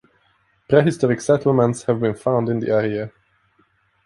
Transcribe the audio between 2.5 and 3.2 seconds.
the area.